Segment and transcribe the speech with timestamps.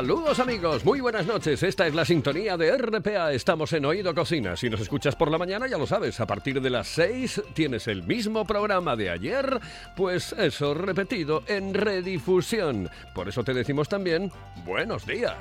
[0.00, 1.62] Saludos amigos, muy buenas noches.
[1.62, 3.34] Esta es la sintonía de RPA.
[3.34, 4.56] Estamos en Oído Cocina.
[4.56, 7.86] Si nos escuchas por la mañana, ya lo sabes, a partir de las 6 tienes
[7.86, 9.60] el mismo programa de ayer,
[9.94, 12.88] pues eso repetido en redifusión.
[13.14, 14.32] Por eso te decimos también
[14.64, 15.36] buenos días.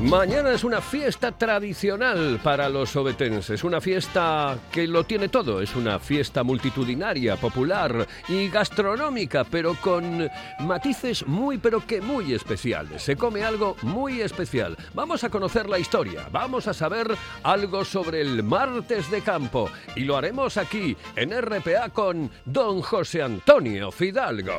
[0.00, 5.74] Mañana es una fiesta tradicional para los obetenses, una fiesta que lo tiene todo, es
[5.74, 13.02] una fiesta multitudinaria, popular y gastronómica, pero con matices muy pero que muy especiales.
[13.02, 14.76] Se come algo muy especial.
[14.94, 17.08] Vamos a conocer la historia, vamos a saber
[17.42, 23.20] algo sobre el martes de campo y lo haremos aquí en RPA con don José
[23.20, 24.58] Antonio Fidalgo.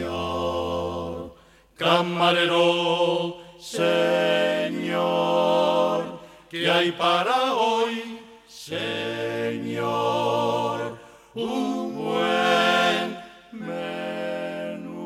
[1.81, 5.01] Camarero, señor.
[6.47, 9.81] ¿Qué hay para hoy, señor?
[11.33, 13.17] Un buen
[14.71, 14.99] menú.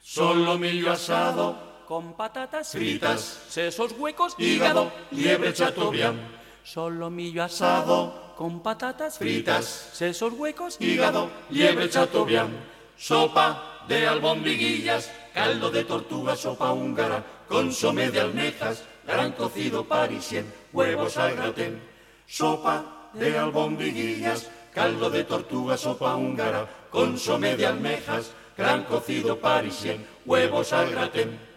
[0.00, 6.20] Solomillo asado con patatas Fritas, sesos huecos, hígado, liebre chateaubriand.
[6.62, 12.54] solomillo asado, con patatas Fritas, sesos huecos, hígado, liebre chateaubriand,
[12.96, 21.16] sopa de albondiguillas, caldo de tortuga, sopa húngara, consomé de almejas, gran cocido parisien, huevos
[21.16, 21.82] al gratén,
[22.26, 30.72] sopa de albondiguillas, caldo de tortuga, sopa húngara, consomé de almejas, gran cocido parisien, huevos
[30.72, 31.54] al gratén.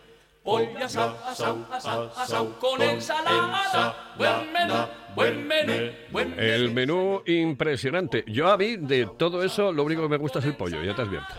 [0.48, 4.74] pollo asau, asau, asau, asau, con ensalada, buen menú,
[5.16, 5.74] buen menú,
[6.12, 6.42] buen menú.
[6.42, 8.24] El menú impresionante.
[8.28, 10.96] Yo a mí de todo eso lo único que me gusta es el pollo, ya
[10.96, 11.34] te advierto.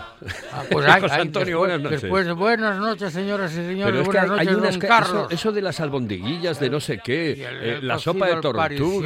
[0.53, 2.03] Ah, pues hay- José hay- Antonio, después, buenas noches.
[2.03, 3.84] después de buenas noches, señoras y señores.
[3.84, 5.27] Pero es que buenas hay, hay noches, unas don que- Carlos.
[5.27, 8.27] eso, eso de las albondiguillas de no sé qué, Y el- eh, el la sopa
[8.27, 8.62] de tortuga.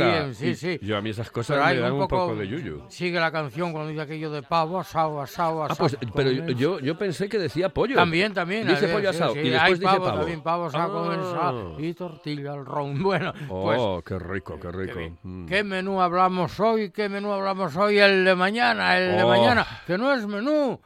[0.06, 0.78] parisien, sí, sí.
[0.82, 2.82] Yo a mí esas cosas Pero me hay dan un poco, de yuyu.
[2.88, 5.78] Sigue la canción cuando dice aquello de pavo, asado, asado, Ah, asado.
[5.78, 7.94] pues, pero yo, yo pensé que decía pollo.
[7.96, 8.66] También, también.
[8.66, 10.18] Dice pollo sí, asado sí, y después hay dice pavo, pavo.
[10.18, 11.80] También pavo asado Ah.
[11.82, 13.02] y tortilla al ron.
[13.02, 13.78] Bueno, pues...
[13.80, 14.98] Oh, qué rico, qué rico.
[15.22, 15.46] Mm.
[15.46, 16.90] ¿Qué menú hablamos hoy?
[16.90, 17.98] ¿Qué menú hablamos hoy?
[17.98, 19.28] El de mañana, el de Oh.
[19.28, 20.80] mañana, que no es menú,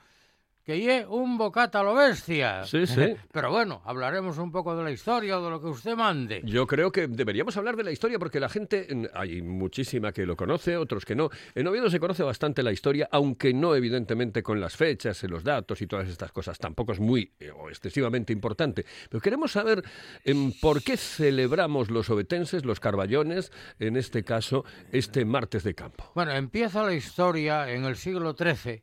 [0.66, 2.64] que lle un bocata a lo bestia.
[2.66, 3.14] Sí, sí.
[3.32, 6.42] Pero bueno, hablaremos un poco de la historia o de lo que usted mande.
[6.44, 10.26] Yo creo que deberíamos hablar de la historia porque la gente, mm, hay muchísima que
[10.26, 11.30] lo conoce, otros que no.
[11.54, 15.80] En Oviedo se conoce bastante la historia, aunque no evidentemente con las fechas, los datos
[15.82, 16.58] y todas estas cosas.
[16.58, 18.84] Tampoco es muy eh, o excesivamente importante.
[19.08, 19.84] Pero queremos saber
[20.24, 26.10] em, por qué celebramos los obetenses, los carballones, en este caso, este martes de campo.
[26.16, 28.82] Bueno, empieza la historia en el siglo XIII,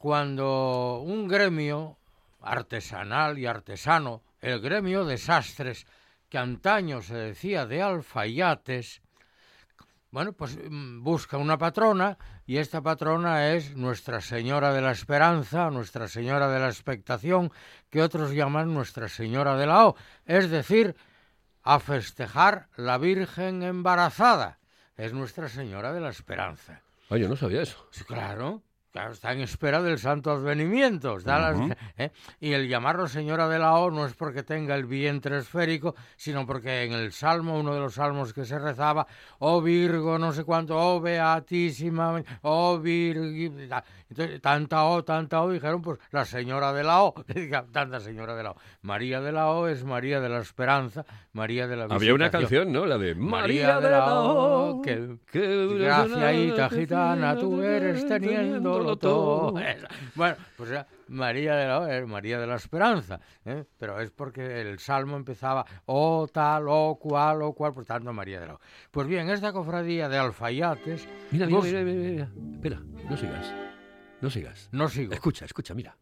[0.00, 1.98] cuando un gremio
[2.40, 5.86] artesanal y artesano, el gremio de sastres,
[6.30, 9.02] que antaño se decía de alfayates,
[10.10, 12.16] bueno, pues mm, busca una patrona
[12.46, 17.52] y esta patrona es Nuestra Señora de la Esperanza, Nuestra Señora de la Expectación,
[17.90, 20.96] que otros llaman Nuestra Señora de la O, es decir,
[21.62, 24.60] a festejar la Virgen embarazada.
[24.96, 26.80] Es Nuestra Señora de la Esperanza.
[27.10, 27.86] Ah, yo no sabía eso.
[27.90, 28.62] Sí, claro.
[28.92, 31.16] Claro, está en espera del santo advenimiento.
[31.24, 31.76] las-.
[31.96, 32.10] ¿eh?
[32.40, 36.44] Y el llamarlo señora de la O no es porque tenga el vientre esférico, sino
[36.44, 39.06] porque en el salmo, uno de los salmos que se rezaba,
[39.38, 43.54] oh Virgo, no sé cuánto, oh Beatísima, oh Virgo.
[44.08, 47.14] Entonces, tanta O, tanta O, dijeron, pues la señora de la O.
[47.72, 48.56] Tanta señora de la O.
[48.82, 52.72] María de la O es María de la Esperanza, María de la Había una canción,
[52.72, 52.86] ¿no?
[52.86, 54.82] La de María de la O.
[54.82, 58.79] que, que graciaita que gitana tú eres teniéndolo
[60.14, 63.64] Bueno, pues era María de la es María de la Esperanza, ¿eh?
[63.78, 68.40] pero es porque el salmo empezaba o tal, o cual, o cual, por tanto María
[68.40, 68.58] de la.
[68.90, 72.54] Pues bien, esta cofradía de alfayates, Mira, mira, Dos- mira, mira, mira.
[72.54, 73.52] Espera, no sigas.
[74.20, 74.68] No sigas.
[74.72, 75.12] no sigo.
[75.12, 75.96] Escucha, escucha, mira.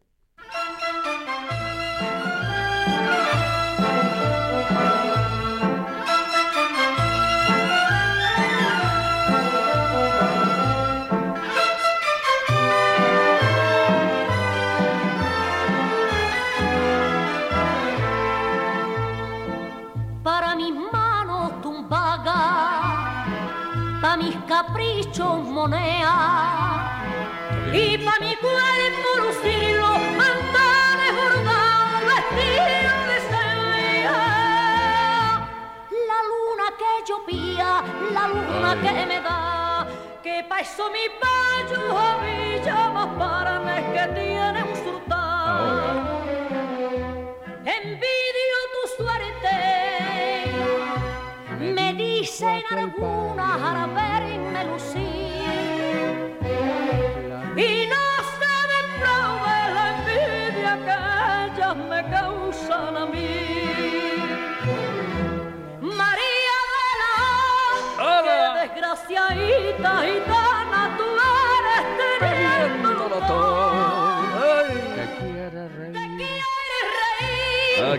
[24.63, 27.03] Para mis caprichos moneda
[27.73, 34.19] y para mi cuerpo lucirlo mantones bordados vestidos de seda.
[36.07, 39.87] La luna que llovía, la luna que me da,
[40.23, 46.18] que pa' eso mi payo a mí llama para mí que tiene un sultán.
[52.41, 54.99] Me dicen algunas al verme lucir.
[57.55, 58.03] Y no
[58.39, 60.95] saben probar la envidia que
[61.53, 63.31] ellas me causan a mí.
[65.81, 66.83] María de
[68.25, 70.48] la desgraciadita gitana tú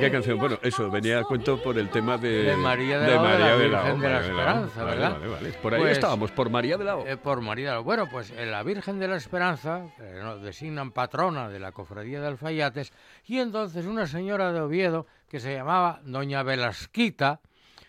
[0.01, 0.39] qué canción.
[0.39, 3.29] Bueno, eso venía a cuento por el tema de, De María de la O, de
[3.29, 4.21] la María O, de la O.
[4.21, 5.13] Esperanza, Vale, ¿verdad?
[5.13, 5.53] Vale, vale.
[5.53, 7.07] Por ahí Pues- estábamos, por María de la O.
[7.07, 10.39] Eh, por María de la- Bueno, pues eh, la Virgen de la Esperanza eh, no,
[10.39, 12.93] designan patrona de la cofradía de Alfayates
[13.27, 17.41] y entonces una señora de Oviedo que se llamaba Doña Velasquita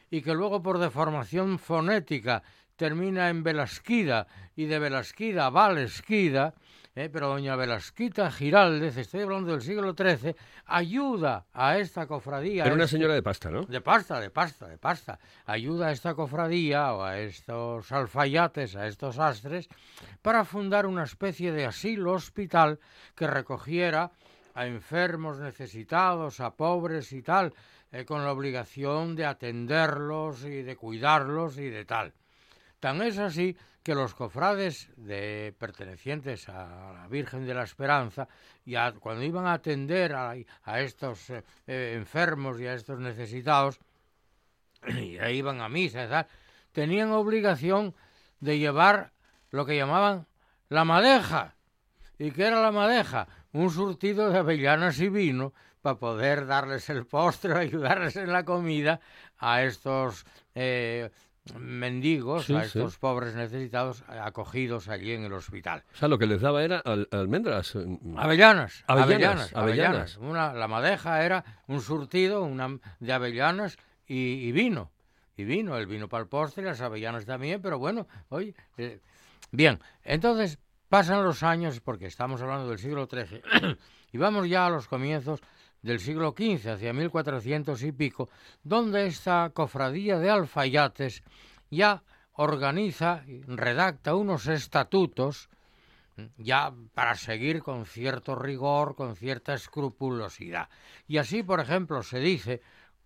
[0.09, 2.43] y que luego por deformación fonética
[2.75, 6.53] termina en Velasquida y de Velasquida a Valesquida,
[6.95, 10.35] eh, pero doña Velasquita Giraldez, estoy hablando del siglo XIII,
[10.65, 12.63] ayuda a esta cofradía.
[12.63, 13.63] Era a una este- señora de pasta, ¿no?
[13.63, 15.19] de pasta, de pasta, de pasta.
[15.45, 19.69] Ayuda a esta cofradía o a estos alfayates, a estos astres,
[20.21, 22.79] para fundar una especie de asilo hospital
[23.15, 24.11] que recogiera
[24.53, 27.53] a enfermos necesitados, a pobres y tal,
[27.93, 32.13] eh, con la obligación de atenderlos y de cuidarlos y de tal.
[32.81, 38.27] Tan es así que los cofrades de, pertenecientes a la Virgen de la Esperanza,
[38.65, 40.35] y cuando iban a atender a,
[40.81, 43.79] estos eh, eh, enfermos y a estos necesitados,
[44.87, 46.27] y iban a misa tal,
[46.71, 47.93] tenían obligación
[48.39, 49.13] de llevar
[49.51, 50.25] lo que llamaban
[50.69, 51.55] la madeja.
[52.17, 53.27] ¿Y qué era la madeja?
[53.51, 59.01] Un surtido de avellanas y vino para poder darles el postre, ayudarles en la comida
[59.37, 60.25] a estos
[60.55, 61.11] eh,
[61.57, 62.79] mendigos, Sí, a sí.
[62.79, 65.83] estos pobres necesitados eh, acogidos allí en el hospital.
[65.93, 67.75] O sea, lo que les daba era al- almendras.
[67.75, 67.79] eh,
[68.15, 69.55] Avellanas, Avellanas, avellanas, avellanas.
[69.55, 70.17] avellanas.
[70.17, 73.77] Una, la madeja era un surtido una, de avellanas
[74.07, 74.15] y,
[74.47, 74.91] y vino.
[75.37, 78.53] Y vino, el vino para el postre, las avellanas también, pero bueno, oye.
[78.77, 78.99] eh,
[79.51, 80.59] bien, entonces
[80.89, 83.41] pasan los años, porque estamos hablando del siglo XIII,
[84.11, 85.39] y vamos ya a los comienzos
[85.81, 88.29] del siglo XV, hacia 1400 y pico,
[88.63, 91.23] donde esta cofradía de alfayates
[91.69, 95.49] ya organiza, redacta unos estatutos,
[96.37, 100.69] ya para seguir con cierto rigor, con cierta escrupulosidad.
[101.07, 102.61] Y así, por ejemplo, se dice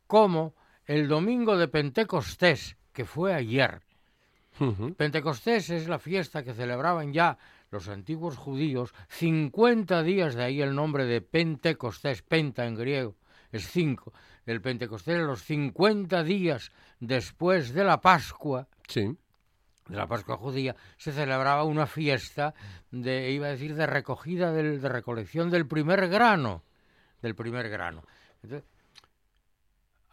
[0.08, 0.53] cómo
[0.86, 3.82] el domingo de Pentecostés, que fue ayer.
[4.96, 7.38] Pentecostés es la fiesta que celebraban ya
[7.75, 13.15] los antiguos judíos, 50 días de ahí el nombre de Pentecostés, penta en griego,
[13.51, 14.13] es cinco,
[14.46, 19.17] el Pentecostés los 50 días después de la Pascua, Sí.
[19.89, 22.53] de la Pascua judía, se celebraba una fiesta
[22.91, 26.63] de, iba a decir, de recogida, del, de recolección del primer grano,
[27.22, 28.03] del primer grano.
[28.41, 28.67] Entonces,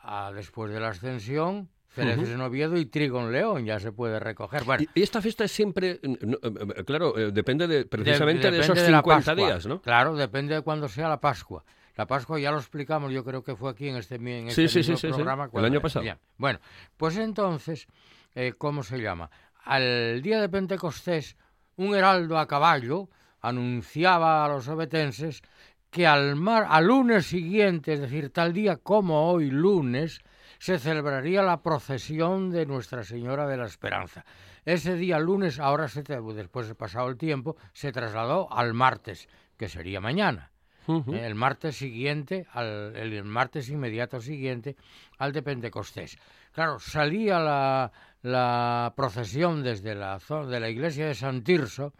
[0.00, 4.18] ah, después de la ascensión, cereces en Oviedo y trigo en León ya se puede
[4.18, 4.64] recoger.
[4.64, 7.84] Bueno, Y, y esta fiesta es siempre, eh, no, eh, eh, claro, eh, depende de,
[7.84, 9.34] precisamente de, depende esos de la 50 Pascua.
[9.46, 9.80] días, ¿no?
[9.82, 11.64] Claro, depende de cuándo sea la Pascua.
[11.96, 14.68] La Pascua ya lo explicamos, yo creo que fue aquí en este, en Sí, este
[14.68, 15.12] sí, sí, mismo sí, sí.
[15.14, 15.50] programa.
[15.52, 16.06] El año pasado.
[16.38, 16.58] Bueno,
[16.96, 17.86] pues entonces,
[18.34, 19.30] eh, ¿cómo se llama?
[19.64, 21.36] Al día de Pentecostés,
[21.76, 23.08] un heraldo a caballo
[23.42, 25.42] anunciaba a los obetenses
[25.90, 30.20] que al, mar, al lunes siguiente, es decir, tal día como hoy lunes,
[30.62, 34.24] se celebraría la procesión de Nuestra Señora de la Esperanza.
[34.64, 39.68] Ese día lunes, ahora se, después de pasado el tiempo, se trasladó al martes, que
[39.68, 40.52] sería mañana.
[40.86, 44.76] El martes siguiente, al, el martes inmediato siguiente
[45.18, 46.16] al de Pentecostés.
[46.52, 47.90] Claro, salía la,
[48.22, 51.92] la procesión desde la zona de la iglesia de San Tirso.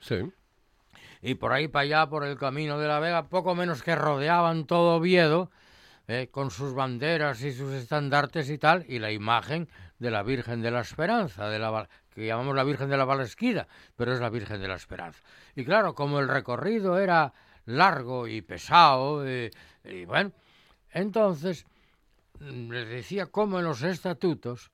[1.20, 4.66] Y por ahí para allá, por el camino de la Vega, poco menos que rodeaban
[4.66, 5.50] todo Oviedo,
[6.08, 9.68] eh, con sus banderas y sus estandartes y tal, y la imagen
[9.98, 13.68] de la Virgen de la Esperanza, de la, que llamamos la Virgen de la Valesquida,
[13.96, 15.22] pero es la Virgen de la Esperanza.
[15.54, 17.32] Y claro, como el recorrido era
[17.66, 19.50] largo y pesado, eh,
[19.84, 20.32] y bueno,
[20.90, 21.66] entonces
[22.40, 24.72] mm, les decía cómo en los estatutos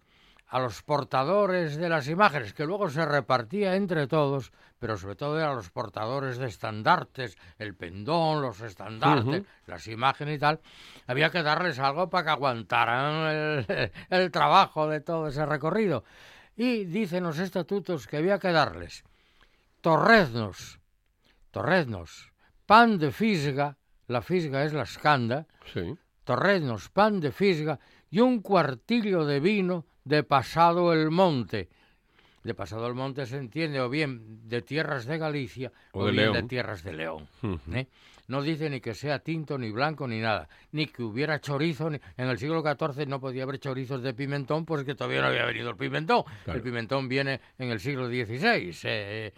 [0.49, 5.45] a los portadores de las imágenes, que luego se repartía entre todos, pero sobre todo
[5.45, 10.61] a los portadores de estandartes, el pendón, los estandartes, las imágenes y tal,
[11.07, 16.05] había que darles algo para que aguantaran el, el trabajo de todo ese recorrido.
[16.57, 19.05] Y dicen los estatutos que había que darles
[19.81, 20.81] torreznos,
[21.51, 22.33] torreznos,
[22.67, 23.77] pan de fisga,
[24.07, 25.97] la fisga es la escanda, sí.
[26.25, 27.79] torreznos, pan de fisga
[28.11, 31.69] y un cuartillo de vino de pasado el monte.
[32.43, 36.33] De pasado el monte se entiende o bien de tierras de Galicia o, de bien
[36.33, 37.29] de tierras de León.
[37.73, 37.87] ¿eh?
[38.29, 40.49] No dice ni que sea tinto, ni blanco, ni nada.
[40.73, 41.91] Ni que hubiera chorizo.
[41.91, 41.99] Ni...
[42.17, 45.45] En el siglo XIV no podía haber chorizos de pimentón, pues que todavía no había
[45.45, 46.25] venido el pimentón.
[46.47, 48.77] El pimentón viene en el siglo XVI.
[48.85, 49.33] Eh,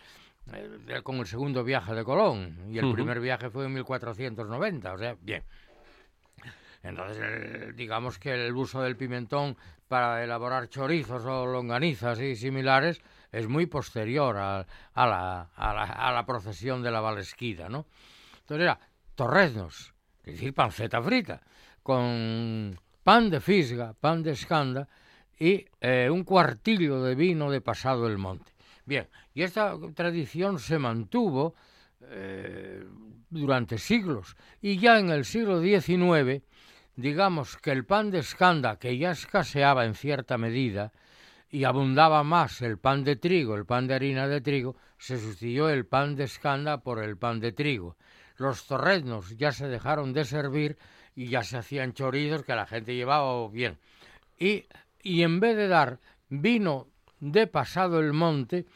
[0.53, 4.99] eh, con el segundo viaje de Colón y el primer viaje fue en 1490, o
[4.99, 5.43] sea, bien.
[6.83, 9.57] Entonces, digamos que el uso del pimentón
[9.87, 13.01] para elaborar chorizos o longanizas y similares
[13.33, 17.87] es muy posterior a, la, a, la, procesión de la Valesquida, ¿no?
[18.41, 18.81] Entonces era
[19.15, 19.93] torreznos,
[20.25, 21.43] es decir, panceta frita,
[21.83, 24.89] con pan de fisga, pan de escanda
[25.39, 28.53] y eh, un cuartillo de vino de pasado el monte.
[28.85, 31.55] Bien, y esta tradición se mantuvo
[32.03, 32.85] eh,
[33.29, 36.43] durante siglos y ya en el siglo XIX,
[37.00, 40.92] digamos que el pan de escanda, que ya escaseaba en cierta medida,
[41.50, 45.69] y abundaba más el pan de trigo, el pan de harina de trigo, se sustituyó
[45.69, 47.97] el pan de escanda por el pan de trigo.
[48.37, 50.78] Los torreznos ya se dejaron de servir
[51.16, 53.78] y ya se hacían chorizos que la gente llevaba bien.
[54.38, 54.66] Y,
[55.02, 56.87] y en vez de dar vino
[57.19, 58.66] de pasado el monte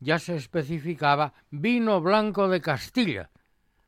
[0.00, 3.30] ya se especificaba vino blanco de Castilla.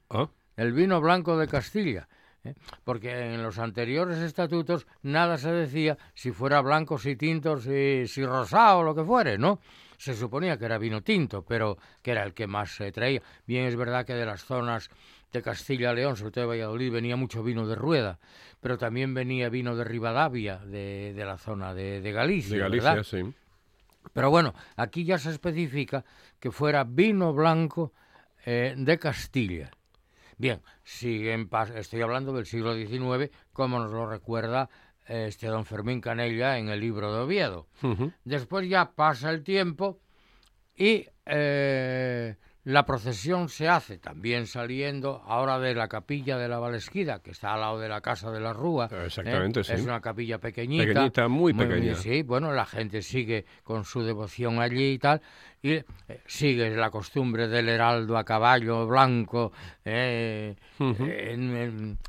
[0.08, 0.28] ¿Ah?
[0.56, 2.08] El vino blanco de Castilla.
[2.44, 2.54] ¿Eh?
[2.84, 8.24] Porque en los anteriores estatutos nada se decía si fuera blanco, si tinto, si, si
[8.24, 9.60] rosado, lo que fuere, ¿no?
[9.96, 13.22] Se suponía que era vino tinto, pero que era el que más se traía.
[13.46, 14.88] Bien es verdad que de las zonas
[15.32, 18.18] de Castilla-León, sobre todo de Valladolid, venía mucho vino de Rueda,
[18.60, 22.54] pero también venía vino de Rivadavia, de, de la zona de, de Galicia.
[22.54, 23.32] De Galicia, sí.
[24.12, 26.04] Pero bueno, aquí ya se especifica
[26.40, 27.92] que fuera vino blanco
[28.44, 29.70] eh, de Castilla.
[30.40, 30.62] Bien,
[31.74, 34.70] estoy hablando del siglo XIX, como nos lo recuerda
[35.06, 37.66] este don Fermín Canella en el libro de Oviedo.
[38.24, 40.00] Después ya pasa el tiempo
[40.74, 42.36] y eh,
[42.70, 47.54] la procesión se hace también saliendo ahora de la capilla de la Valesquida, que está
[47.54, 48.88] al lado de la casa de la Rúa.
[48.92, 49.06] ¿eh?
[49.06, 49.72] Exactamente, sí.
[49.72, 50.86] Es una capilla pequeñita.
[50.86, 51.96] Pequeñita, muy pequeña.
[51.96, 55.20] sí, bueno, la gente sigue con su devoción allí y tal.
[55.62, 55.84] Y eh,
[56.26, 59.52] sigue la costumbre del heraldo a caballo blanco
[59.84, 60.54] eh,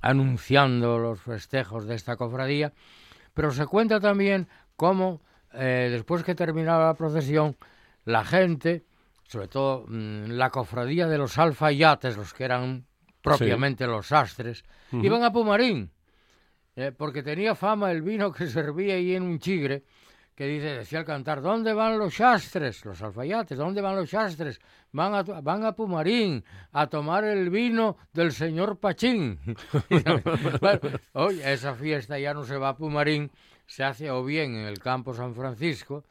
[0.01, 2.71] anunciando los festejos de esta cofradía.
[3.33, 5.21] Pero se cuenta también cómo,
[5.53, 7.55] después que terminaba la procesión,
[8.05, 8.83] la gente
[9.31, 12.85] sobre todo mm, la cofradía de los alfayates, los que eran
[13.21, 15.89] propiamente los sastres, iban a Pumarín,
[16.75, 19.85] eh, porque tenía fama el vino que servía ahí en un chigre,
[20.35, 22.83] que dice, decía al cantar, ¿dónde van los sastres?
[22.83, 24.59] Los alfayates, ¿dónde van los sastres?
[24.91, 29.39] Van a, van a Pumarín a tomar el vino del señor Pachín.
[31.13, 33.31] hoy esa fiesta ya no se va a Pumarín,
[33.65, 36.03] se hace o bien en el campo San Francisco,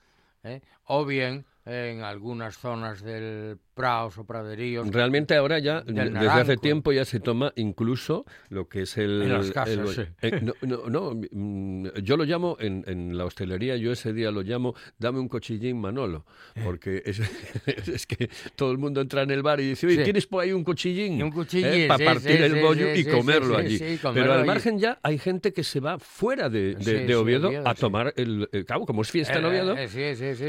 [0.43, 4.87] eh, o bien en algunas zonas del praos o praderíos.
[4.91, 9.23] Realmente ahora ya, desde hace tiempo ya se toma incluso lo que es el...
[9.23, 10.55] En las casas, eh, no,
[10.89, 15.19] no, mm, yo lo llamo, en, en, la hostelería, yo ese día lo llamo, dame
[15.19, 16.61] un cochillín Manolo, eh.
[16.63, 17.21] porque es,
[17.89, 20.53] es, que todo el mundo entra en el bar y dice, oye, ¿tienes por ahí
[20.53, 21.23] un cochillín?
[21.23, 23.79] Un cuchillín, Para partir el bollo y comerlo allí.
[24.13, 28.13] Pero al margen ya hay gente que se va fuera de, de, Oviedo, a tomar
[28.17, 29.77] el, Cabo, como es fiesta en eh, Oviedo,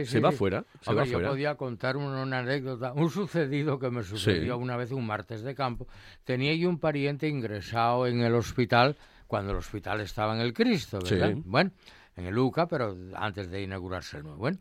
[0.06, 0.66] se va fuera.
[0.82, 4.92] Se Hombre, yo podía contar una, una anécdota, un sucedido que me sucedió una vez
[4.92, 5.88] un martes de campo.
[6.24, 11.00] Tenía yo un pariente ingresado en el hospital cuando el hospital estaba en el Cristo,
[11.02, 11.34] ¿verdad?
[11.34, 11.42] Sí.
[11.46, 11.72] Bueno,
[12.16, 14.38] en el UCA, pero antes de inaugurarse el nuevo.
[14.38, 14.58] Bueno,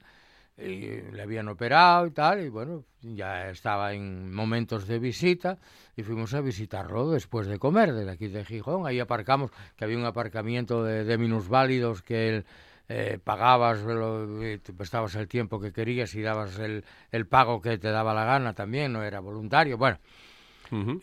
[0.56, 5.58] y le habían operado y tal, y bueno, ya estaba en momentos de visita
[5.96, 8.86] y fuimos a visitarlo después de comer, desde aquí de Gijón.
[8.86, 12.46] Ahí aparcamos, que había un aparcamiento de, de minusválidos que él
[12.92, 17.60] eh, pagabas, lo- y te prestabas el tiempo que querías y dabas el, el pago
[17.60, 19.78] que te daba la gana también, no era voluntario.
[19.78, 19.98] Bueno,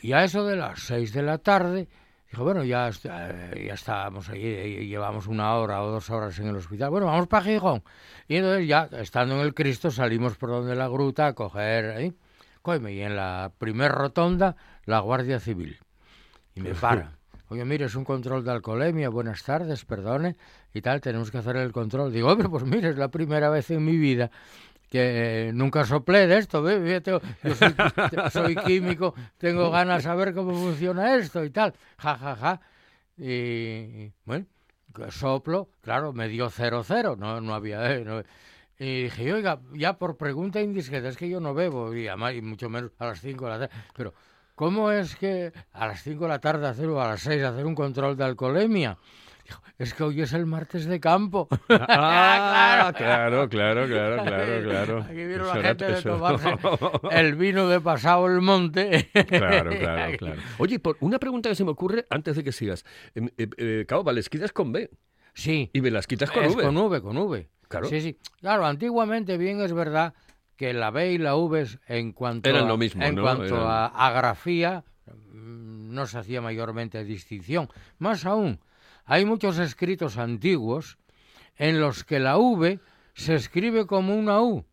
[0.01, 1.87] y a eso de las seis de la tarde,
[2.29, 6.47] dijo, bueno, ya, eh, ya estábamos ahí, eh, llevamos una hora o dos horas en
[6.47, 6.89] el hospital.
[6.89, 7.83] Bueno, vamos para Gijón.
[8.27, 12.13] Y entonces ya, estando en el Cristo, salimos por donde la gruta a coger ahí.
[12.89, 15.77] Y en la primer rotonda, la Guardia Civil.
[16.53, 17.13] Y me para.
[17.49, 20.35] Oye, mire, es un control de alcoholemia, buenas tardes, perdone,
[20.77, 22.13] y tal, tenemos que hacer el control.
[22.13, 24.31] Digo, hombre, pues mire, es la primera vez en mi vida
[24.89, 26.63] que eh, nunca soplé de esto.
[26.69, 27.19] Yo,
[28.31, 32.61] soy, químico, tengo ganas de saber cómo funciona esto y tal, ja, ja, ja.
[33.17, 34.45] Y, bueno,
[35.09, 37.91] soplo, claro, me dio cero, cero, no, no había...
[37.91, 38.23] eh,
[38.79, 42.41] y dije, oiga, ya por pregunta indiscreta, es que yo no bebo, y, además, y
[42.41, 44.13] mucho menos a las 5 de la tarde, pero
[44.53, 47.65] ¿cómo es que a las 5 de la tarde hacer, o a las 6 hacer
[47.65, 48.99] un control de alcoholemia?
[49.77, 51.47] Es que hoy es el martes de campo.
[51.69, 55.01] Ah, claro, claro, claro, claro, claro.
[55.03, 56.49] Aquí vino Eso la gente de tomarse
[57.11, 59.09] el vino de pasado el monte.
[59.27, 60.41] Claro, claro, claro.
[60.57, 62.85] Oye, por una pregunta que se me ocurre antes de que sigas.
[63.15, 64.89] Em, eh, eh, claro, es con B
[65.33, 66.63] Sí, y Velasquita es con es V.
[66.63, 67.49] con V, con V.
[67.67, 67.87] Claro.
[67.87, 68.17] Sí, sí.
[68.39, 70.13] Claro, antiguamente bien es verdad
[70.55, 73.21] que la B y la V en cuanto Eran a, lo mismo, en ¿no?
[73.21, 77.69] cuanto Eran- a, a grafía mm, no se hacía mayormente distinción.
[77.99, 78.59] Más aún,
[79.07, 80.97] hay muchos escritos antiguos
[81.55, 82.79] en los que la V
[83.13, 84.65] se escribe como una U.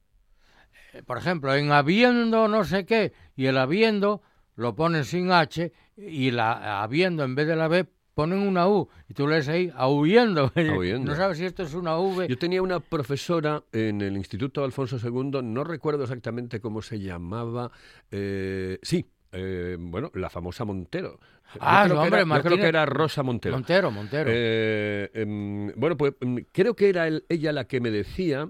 [0.92, 4.20] Eh, Por ejemplo, en habiendo no sé qué y el habiendo
[4.56, 8.88] lo ponen sin H y la habiendo en vez de la B ponen una U
[9.08, 9.72] y tú lees ahí.
[9.74, 10.52] Aullando.
[11.00, 12.26] No sabes si esto es una V.
[12.28, 17.70] Yo tenía una profesora en el Instituto Alfonso II, no recuerdo exactamente cómo se llamaba.
[18.10, 21.18] eh, sí, eh, bueno, la famosa Montero.
[21.61, 23.54] Ah, no, hombre, era, yo creo que era Rosa Montero.
[23.54, 24.30] Montero, Montero.
[24.32, 28.49] Eh, em, bueno, pues em, creo que era el- ella la que me decía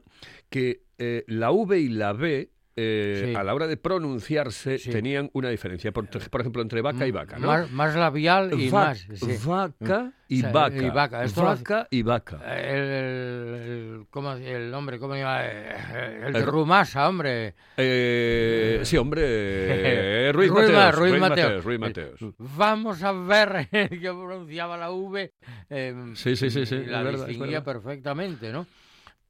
[0.51, 3.35] que eh, la V y la B eh, Sí.
[3.37, 4.91] a la hora de pronunciarse Sí.
[4.91, 7.47] tenían una diferencia, por, por ejemplo, entre vaca y vaca, ¿no?
[7.47, 9.07] Más, más labial y Va- más.
[9.15, 9.39] sí.
[9.47, 10.77] Vaca y O sea, vaca.
[10.83, 11.25] y vaca.
[11.25, 12.41] Esto lo hace- vaca y vaca.
[12.57, 15.41] El, el, ¿cómo, el nombre, ¿cómo se llama?
[15.45, 17.55] Eh, El de Rumasa, hombre.
[17.77, 19.23] Eh, sí, hombre.
[19.25, 21.47] eh, Ruiz, Ruiz Ma- Mateos, Ruiz Ruiz Mateos.
[21.47, 21.65] Mateos.
[21.65, 22.21] Ruiz Mateos.
[22.39, 23.69] Vamos a ver,
[24.01, 25.33] yo pronunciaba la V.
[25.71, 27.65] eh, Sí, sí, sí, sí, La distinguía verdad.
[27.65, 28.67] perfectamente, ¿no?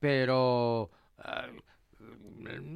[0.01, 0.91] Pero.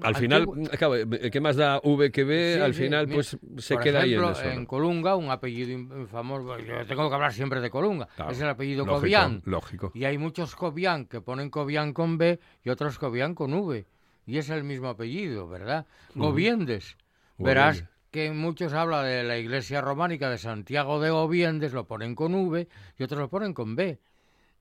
[0.02, 0.46] Al final,
[0.78, 2.54] claro, eh, ¿qué más da V que B?
[2.54, 4.50] Sí, Al sí, final, mira, pues se queda ejemplo, ahí en eso.
[4.50, 4.66] en ¿no?
[4.66, 8.84] Colunga, un apellido famoso, yo tengo que hablar siempre de Colunga, Claro, es el apellido
[8.84, 9.42] lógico, Cobian.
[9.44, 9.92] Lógico.
[9.94, 13.86] Y hay muchos Cobian que ponen Cobian con B y otros Cobian con V.
[14.26, 15.86] Y es el mismo apellido, ¿verdad?
[16.14, 16.96] Gobiendes.
[17.38, 22.34] Verás que muchos hablan de la iglesia románica de Santiago de Gobiendes, lo ponen con
[22.34, 23.98] V y otros lo ponen con B.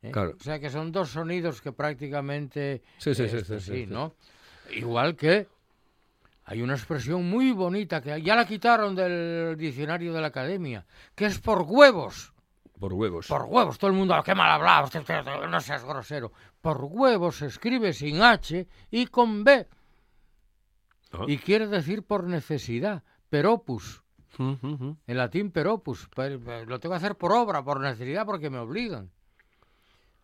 [0.03, 0.11] ¿eh?
[0.11, 0.35] Claro.
[0.39, 2.81] O sea que son dos sonidos que prácticamente...
[2.97, 3.87] Sí, sí, eh, sí, esto sí, sí, sí, sí.
[4.71, 5.47] Igual que
[6.45, 11.25] hay una expresión muy bonita que ya la quitaron del diccionario de la academia, que
[11.25, 12.33] es por huevos.
[12.79, 13.27] Por huevos.
[13.27, 15.01] Por huevos, todo el mundo, qué mal usted,
[15.49, 16.31] no seas grosero.
[16.61, 19.67] Por huevos se escribe sin H y con B.
[21.11, 21.23] Ah.
[21.27, 24.03] Y quiere decir por necesidad, per opus.
[24.37, 24.97] Ujú, ujú.
[25.07, 26.07] En latín per opus.
[26.15, 29.09] Per- per- lo tengo que hacer por obra, por necesidad, porque me obligan.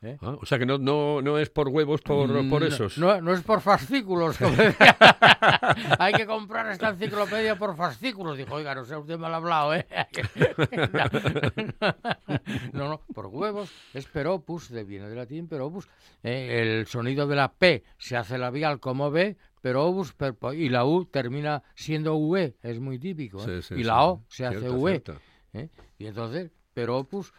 [0.03, 0.17] ¿Eh?
[0.21, 2.97] Ah, o sea que no, no, no es por huevos, por, por Mm, esos.
[2.97, 4.37] No, no es por fascículos.
[5.99, 8.37] Hay que comprar esta enciclopedia por fascículos.
[8.37, 9.85] Dijo, oiga, no sea usted mal hablado, ¿eh?
[12.73, 13.71] no, no, por huevos.
[13.93, 15.87] Es per opus, de, viene del latín per opus.
[16.23, 20.69] Eh, el sonido de la P se hace labial como B, per opus, per y
[20.69, 23.41] la U termina siendo UE, es muy típico.
[23.41, 23.61] ¿eh?
[23.61, 25.03] Sí, sí, y la O se hace UE.
[25.53, 25.69] ¿eh?
[25.97, 27.33] Y entonces, per opus,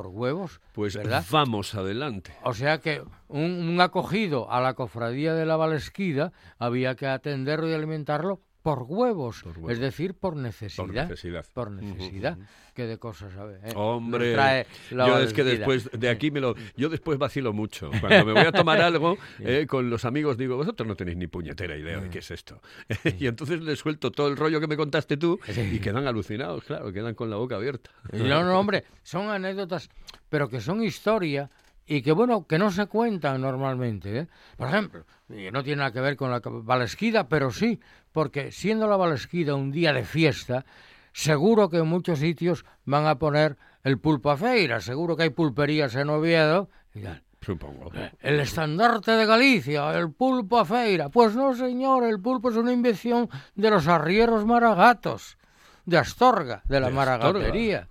[0.00, 1.22] por huevos, Pues ¿verdad?
[1.30, 2.32] vamos adelante.
[2.42, 7.68] O sea que un, un acogido a la cofradía de la Valesquida había que atenderlo
[7.68, 9.72] y alimentarlo por huevos, Por huevos.
[9.72, 10.84] es decir, por necesidad.
[10.84, 11.46] Por necesidad.
[11.52, 12.38] Por necesidad.
[12.74, 13.58] Qué de cosas, ¿sabes?
[13.64, 17.90] Eh, Hombre, trae yo es que después de aquí me lo, yo después vacilo mucho.
[18.00, 21.26] Cuando me voy a tomar algo eh, con los amigos digo, vosotros no tenéis ni
[21.26, 22.60] puñetera idea de qué es esto.
[23.18, 26.92] y entonces les suelto todo el rollo que me contaste tú y quedan alucinados, claro,
[26.92, 27.90] quedan con la boca abierta.
[28.12, 29.88] No, no, hombre, son anécdotas,
[30.28, 31.50] pero que son historia
[31.90, 34.16] y que bueno, que no se cuentan normalmente.
[34.16, 34.28] ¿eh?
[34.56, 37.80] Por ejemplo, no tiene nada que ver con la Valesquida, pero sí,
[38.12, 40.64] porque siendo la Valesquida un día de fiesta,
[41.12, 45.30] seguro que en muchos sitios van a poner el pulpo a feira, seguro que hay
[45.30, 47.00] pulperías en Oviedo y
[47.40, 47.90] Supongo.
[47.94, 51.08] Eh, el estandarte de Galicia, el pulpo a feira.
[51.08, 55.38] Pues no, señor, el pulpo es una invención de los arrieros maragatos,
[55.86, 57.88] de Astorga, de la maragatería.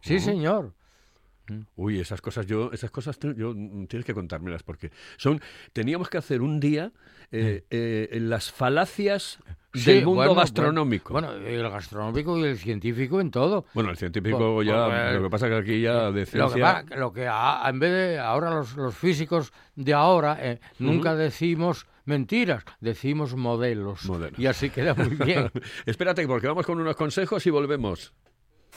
[0.00, 0.74] Sí, señor.
[1.48, 1.60] Mm.
[1.76, 5.40] Uy, esas cosas yo, esas cosas yo mm, tienes que contármelas porque son
[5.72, 6.92] teníamos que hacer un día
[7.30, 9.38] eh, eh, las falacias
[9.72, 11.12] del mundo gastronómico.
[11.12, 13.66] Bueno, el gastronómico y el científico en todo.
[13.74, 16.84] Bueno, el científico ya, lo que pasa que aquí ya de ciencia...
[16.96, 23.34] Lo que, en vez de ahora los, físicos de ahora eh, nunca decimos mentiras, decimos
[23.34, 24.04] modelos.
[24.06, 24.38] modelos.
[24.38, 25.50] Y así queda muy bien.
[25.86, 28.12] Espérate, porque vamos con unos consejos y volvemos.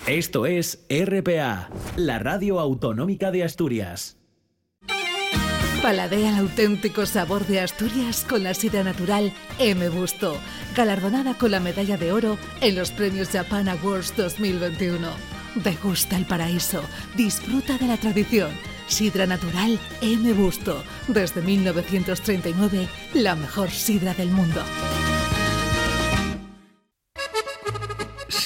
[0.06, 4.18] Esto es RPA, la radio autonómica de Asturias.
[5.82, 9.90] Paladea el auténtico sabor de Asturias con la sidra natural M.
[9.90, 10.38] Busto,
[10.76, 15.08] galardonada con la medalla de oro en los premios Japan Awards 2021.
[15.56, 16.82] Degusta el paraíso,
[17.16, 18.52] disfruta de la tradición.
[18.88, 20.34] Sidra natural M.
[20.34, 24.62] Busto, desde 1939, la mejor sidra del mundo.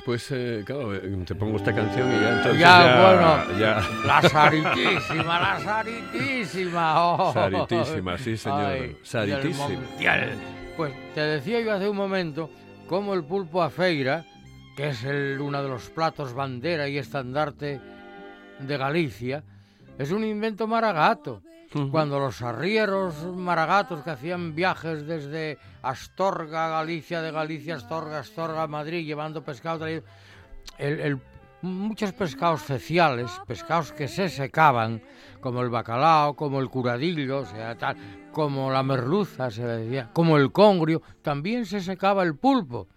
[0.00, 2.58] Después, eh, claro, eh, te pongo esta canción y ya entonces.
[2.58, 3.58] Ya, bueno.
[3.58, 3.82] Ya.
[4.06, 7.04] La saritísima, la saritísima.
[7.04, 7.32] Oh.
[7.34, 8.96] Saritísima, sí, señor.
[9.02, 9.68] saritísima.
[10.76, 12.48] Pues te decía yo hace un momento
[12.88, 14.24] cómo el pulpo a feira,
[14.74, 17.78] que es el, uno de los platos bandera y estandarte
[18.58, 19.44] de Galicia,
[19.98, 21.42] es un invento maragato.
[21.92, 29.06] Cuando los arrieros maragatos que hacían viajes desde Astorga, Galicia, de Galicia, Astorga, Astorga, Madrid,
[29.06, 31.20] llevando pescado, el,
[31.62, 35.00] muchos pescados ceciales, pescados que se secaban,
[35.40, 37.96] como el bacalao, como el curadillo, o sea, tal,
[38.32, 42.88] como la merluza, se decía, como el congrio, también se secaba el pulpo.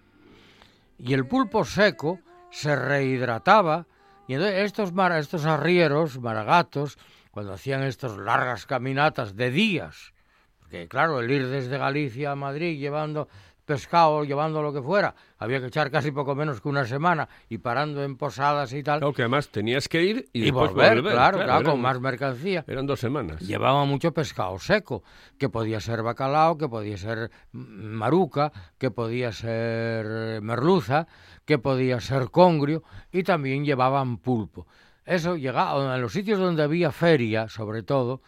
[0.98, 3.86] Y el pulpo seco se rehidrataba,
[4.28, 6.98] y entonces estos, estos arrieros, maragatos,
[7.34, 10.14] cuando hacían estas largas caminatas de días,
[10.60, 13.28] porque claro, el ir desde Galicia a Madrid llevando
[13.66, 17.58] pescado, llevando lo que fuera, había que echar casi poco menos que una semana y
[17.58, 19.00] parando en posadas y tal.
[19.00, 22.66] Claro, que además tenías que ir y, volver, claro, claro, con más mercancía.
[22.68, 23.42] Eran dos semanas.
[23.42, 25.02] Llevaba mucho pescado seco,
[25.40, 31.08] que podía ser bacalao, que podía ser maruca, que podía ser merluza,
[31.46, 34.68] que podía ser congrio, y también llevaban pulpo.
[35.06, 38.22] Eso llegaba, en los sitios donde había feria, sobre todo,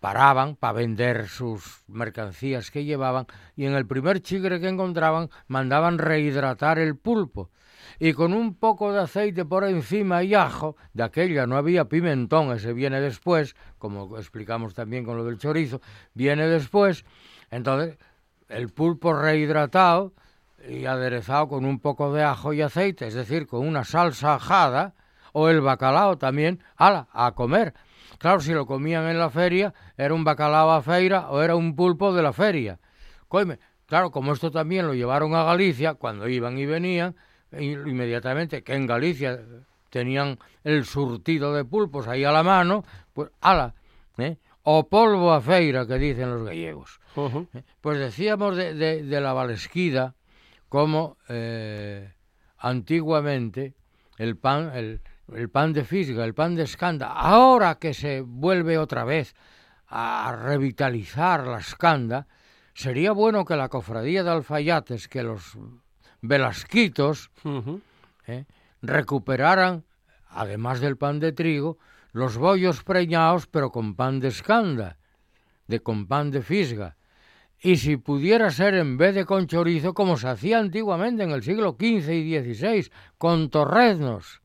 [0.00, 5.98] paraban para vender sus mercancías que llevaban y en el primer chigre que encontraban mandaban
[5.98, 7.50] rehidratar el pulpo.
[7.98, 12.52] Y con un poco de aceite por encima y ajo, de aquella no había pimentón,
[12.52, 15.80] ese viene después, como explicamos también con lo del chorizo,
[16.14, 17.04] viene después.
[17.50, 17.98] Entonces,
[18.48, 20.14] el pulpo rehidratado
[20.66, 24.94] y aderezado con un poco de ajo y aceite, es decir, con una salsa ajada,
[25.32, 27.74] o el bacalao también, ala, a comer.
[28.18, 31.74] Claro, si lo comían en la feria, era un bacalao a feira o era un
[31.74, 32.78] pulpo de la feria.
[33.28, 37.16] Coime, claro, como esto también lo llevaron a Galicia, cuando iban y venían,
[37.58, 39.40] inmediatamente que en Galicia
[39.90, 43.74] tenían el surtido de pulpos ahí a la mano, pues ala,
[44.18, 44.36] ¿eh?
[44.62, 47.00] o polvo a feira, que dicen los gallegos.
[47.16, 47.62] ¿Eh?
[47.80, 50.14] Pues decíamos de, de, la Valesquida
[50.68, 52.12] como eh,
[52.58, 53.74] antiguamente
[54.18, 55.00] el pan, el,
[55.34, 59.34] el pan de fisga, el pan de escanda, ahora que se vuelve otra vez
[59.86, 62.26] a revitalizar la escanda,
[62.74, 65.58] sería bueno que la cofradía de alfayates, que los
[66.20, 67.30] velasquitos
[68.26, 68.44] eh,
[68.82, 69.84] recuperaran,
[70.28, 71.78] además del pan de trigo,
[72.12, 74.98] los bollos preñados, pero con pan de escanda,
[75.66, 76.96] de con pan de fisga.
[77.62, 81.42] Y si pudiera ser en vez de con chorizo, como se hacía antiguamente en el
[81.42, 84.40] siglo XV y XVI, con torreznos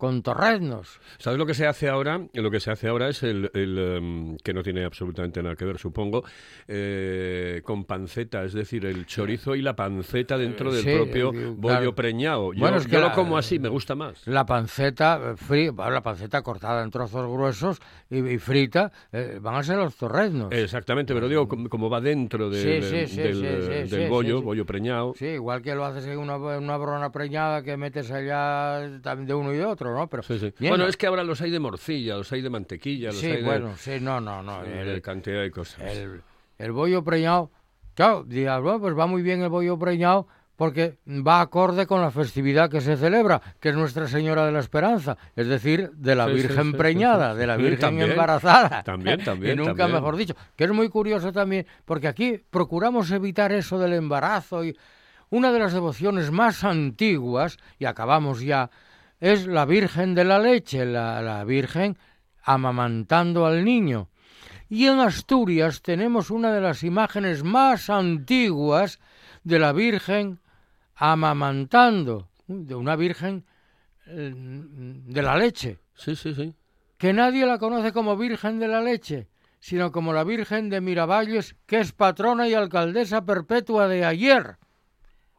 [0.00, 0.98] con torreznos.
[1.18, 2.22] ¿Sabes lo que se hace ahora?
[2.32, 5.66] Lo que se hace ahora es el, el, em, que no tiene absolutamente nada que
[5.66, 6.24] ver, supongo,
[6.66, 11.52] eh, con panceta, es decir, el chorizo y la panceta dentro del Sí, propio eh,
[11.54, 12.54] bollo preñado.
[12.54, 14.26] Yo, Bueno, es que yo lo como así, me gusta más.
[14.26, 19.56] La panceta eh, bueno, la panceta cortada en trozos gruesos y, y frita, eh, van
[19.56, 20.50] a ser los torreznos.
[20.50, 25.12] Exactamente, pero digo, como, como va dentro del, del, eh, del bollo, bollo preñado.
[25.16, 29.34] Sí, igual que lo haces en una, una brona preñada que metes allá también de
[29.34, 30.08] uno y de otro, ¿no?
[30.08, 30.52] Pero Sí, sí.
[30.58, 30.90] bien, Bueno, ¿no?
[30.90, 33.42] es que ahora los hay de morcilla, los hay de mantequilla, los sí, hay de,
[33.42, 34.62] bueno, sí, no, no, no.
[34.62, 35.80] de El, cantidad de cosas.
[35.96, 36.22] el,
[36.58, 37.50] el bollo preñado,
[37.94, 40.26] claro, dirás, bueno, pues va muy bien el bollo preñado
[40.56, 44.58] porque va acorde con la festividad que se celebra, que es Nuestra Señora de la
[44.60, 47.38] Esperanza, es decir, de la Sí, Virgen sí, preñada, sí.
[47.38, 48.82] de la Virgen también, embarazada.
[48.82, 49.92] también, también, Y nunca también.
[49.92, 54.76] mejor dicho, que es muy curioso también, porque aquí procuramos evitar eso del embarazo y
[55.30, 58.68] una de las devociones más antiguas, y acabamos ya,
[59.20, 61.96] es la Virgen de la Leche, la, la Virgen
[62.42, 64.08] amamantando al niño.
[64.68, 68.98] Y en Asturias tenemos una de las imágenes más antiguas
[69.44, 70.40] de la Virgen
[70.94, 73.44] amamantando, de una Virgen
[74.06, 76.54] eh, de la leche, Sí, sí, sí.
[76.98, 79.28] que nadie la conoce como Virgen de la Leche,
[79.60, 84.56] sino como la Virgen de Miravalles, que es patrona y alcaldesa perpetua de ayer,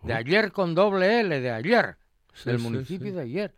[0.04, 1.98] de ayer con doble L, de ayer,
[2.34, 3.13] Sí, del sí, municipio sí.
[3.13, 3.56] de ayer.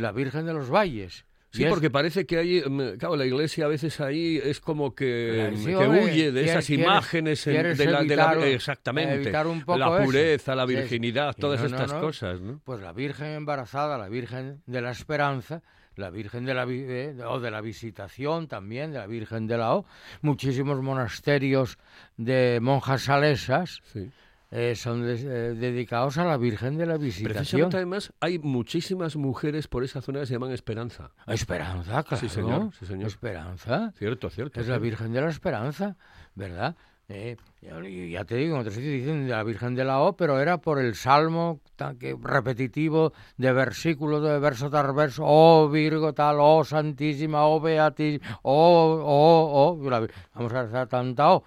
[0.00, 1.24] La Virgen de los Valles.
[1.50, 4.94] Sí, es- porque parece que hay, mm, claro, la iglesia a veces ahí es como
[4.94, 9.46] que, hombre, huye de esas quieres- imágenes quieres de la, de la- evitar- exactamente, evitar
[9.46, 10.04] un poco la eso.
[10.04, 10.74] pureza, la sí.
[10.74, 12.00] virginidad, todas no, estas no.
[12.00, 12.60] cosas, ¿no?
[12.64, 15.62] Pues la Virgen embarazada, la Virgen de la Esperanza,
[15.96, 19.74] la Virgen de la eh, o de la Visitación también, de la Virgen de la
[19.74, 19.86] O,
[20.20, 21.78] muchísimos monasterios
[22.18, 24.10] de monjas salesas Sí.
[24.50, 27.34] Eh, son eh, dedicados a la Virgen de la Visitación.
[27.34, 31.10] Precisamente además hay muchísimas mujeres por esa zona que se llaman Esperanza.
[31.26, 32.20] Esperanza, claro.
[32.20, 33.08] Sí, señor, sí, señor.
[33.08, 33.92] Esperanza.
[33.96, 34.60] Cierto, cierto.
[34.60, 34.78] Es la.
[34.78, 35.96] Virgen de la Esperanza,
[36.34, 36.76] ¿verdad?
[37.10, 40.40] Eh, ya- te digo, en otros sitios dicen de la Virgen de la O, pero
[40.40, 46.12] era por el salmo tan que, repetitivo de versículo, de verso tras verso, oh Virgo
[46.12, 51.44] tal, oh Santísima, oh Beatísima, oh, oh, oh, vamos a rezar tanta O.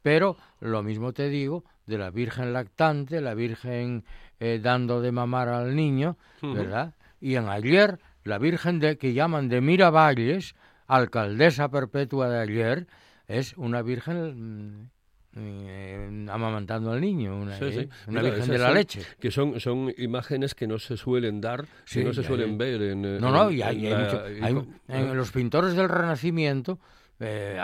[0.00, 4.04] Pero lo mismo te digo de la Virgen lactante, la Virgen
[4.38, 6.16] eh, dando de mamar al niño.
[6.40, 6.94] ¿verdad?
[7.20, 10.54] Y en ayer, la Virgen de, que llaman de Miravalles,
[10.86, 12.86] alcaldesa perpetua de ayer,
[13.28, 14.90] es una Virgen mm,
[15.36, 17.88] eh, amamantando al niño, una, Sí, eh, sí.
[18.10, 19.02] una Mira, Virgen de la son- leche.
[19.20, 22.82] Que son, son imágenes que no se suelen dar, Sí, que no se suelen ver
[22.82, 23.02] en...
[23.20, 25.88] No, no, y hay, en hay la- mucho- y hay- co- en los pintores del
[25.88, 26.78] Renacimiento
[27.20, 27.58] eh,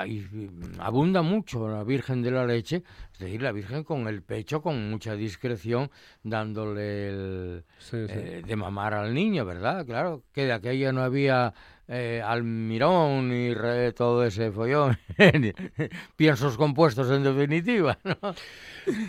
[0.79, 4.91] abunda mucho la Virgen de la Leche, es decir, la Virgen con el pecho, con
[4.91, 5.91] mucha discreción,
[6.23, 8.13] dándole el, Sí, sí.
[8.15, 9.85] eh, de mamar al niño, ¿verdad?
[9.87, 11.55] Claro, que de aquella no había
[11.89, 14.99] eh, almirón ni re- todo ese follón,
[16.17, 18.35] piensos compuestos en definitiva, ¿no?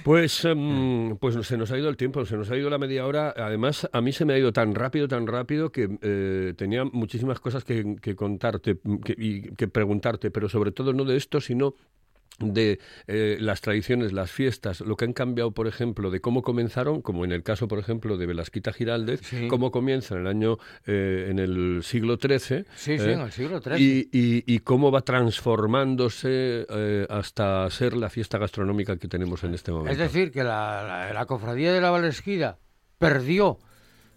[0.03, 3.05] Pues, em, pues se nos ha ido el tiempo, se nos ha ido la media
[3.05, 3.33] hora.
[3.37, 7.39] Además, a mí se me ha ido tan rápido, tan rápido que eh, tenía muchísimas
[7.39, 11.75] cosas que, que contarte que- y que preguntarte, pero sobre todo no de esto, sino
[12.39, 17.01] de eh, las tradiciones, las fiestas, lo que han cambiado, por ejemplo, de cómo comenzaron,
[17.01, 19.47] como en el caso, por ejemplo, de Velasquita Giraldez, Sí.
[19.47, 22.65] cómo comienza en el año, eh, en el siglo XIII.
[22.75, 23.77] Sí, sí, eh, en el siglo XIII.
[23.79, 26.65] y, y- y cómo va transformándose
[27.09, 29.91] hasta ser la fiesta gastronómica que tenemos en este momento.
[29.91, 32.57] Es decir, que la, la- la cofradía de la Valesquida
[32.99, 33.57] perdió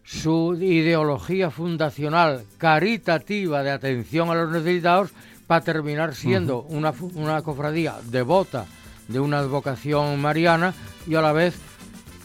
[0.02, 5.10] su ideología fundacional caritativa de atención a los necesitados
[5.50, 8.66] para terminar siendo una, una cofradía devota
[9.08, 10.74] de una advocación mariana
[11.08, 11.56] y a la vez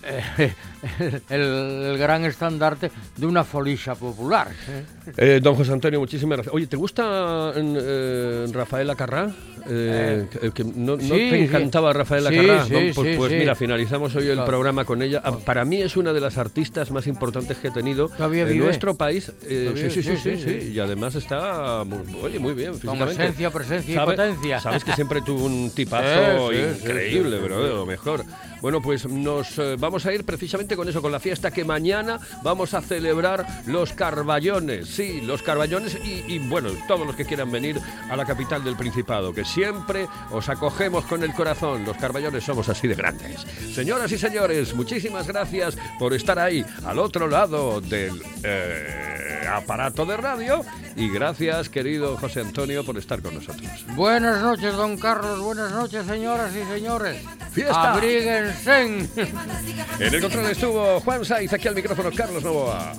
[0.03, 0.53] eh,
[1.29, 4.47] el, el gran estandarte de una folisha popular.
[4.69, 4.83] ¿eh?
[5.17, 6.53] Eh, don José Antonio, muchísimas gracias.
[6.55, 9.31] Oye, ¿te gusta eh, Rafaela Carrá?
[9.67, 11.97] Eh, que- no, no sí, te encantaba Sí,
[12.37, 12.65] Carrá?
[12.65, 14.45] sí, No, pues sí, pues mira, finalizamos hoy el Claro.
[14.47, 15.21] programa con ella.
[15.23, 18.95] Ah, Para mí es una de las artistas más importantes que ha tenido en nuestro
[18.95, 19.31] país.
[19.47, 20.71] Sí, sí, sí, sí.
[20.73, 24.59] Y además está muy, oye, muy bien Con esencia, presencia y potencia.
[24.59, 28.23] Sabes que siempre tuvo un tipazo increíble, pero lo mejor.
[28.61, 32.73] Bueno, pues nos vamos a ir precisamente con eso, con la fiesta que mañana vamos
[32.73, 34.87] a celebrar los Carballones.
[34.87, 39.33] Sí, los Carballones y, bueno, todos los que quieran venir a la capital del Principado,
[39.33, 41.85] que siempre os acogemos con el corazón.
[41.85, 43.41] Los Carballones somos así de grandes.
[43.73, 50.17] Señoras y señores, muchísimas gracias por estar ahí al otro lado del eh, aparato de
[50.17, 50.61] radio
[50.95, 53.85] y gracias, querido José Antonio, por estar con nosotros.
[53.95, 55.39] Buenas noches, don Carlos.
[55.39, 57.17] Buenas noches, señoras y señores
[57.55, 57.93] fiesta.
[57.93, 58.81] Abríguense.
[58.81, 62.93] En el control estuvo Juan Saiz, aquí al micrófono Carlos Novoa.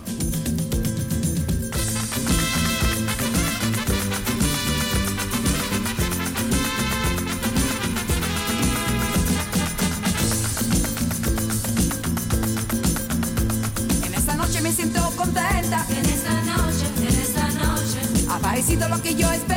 [14.07, 14.67] En esta noche, en
[17.07, 19.56] esta noche, Ha aparecido lo que yo esperaba.